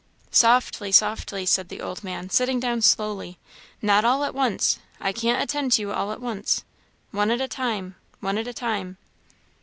[0.31, 3.37] "Softly softly," said the old man, sitting down, slowly;
[3.83, 6.63] "not all at once; I can't attend to you all at once;
[7.11, 8.97] one at a time one at a time."